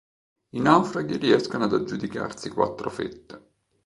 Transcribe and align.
I 0.49 0.59
naufraghi 0.59 1.17
riescono 1.17 1.65
ad 1.65 1.73
aggiudicarsi 1.73 2.49
quattro 2.49 2.89
fette. 2.89 3.51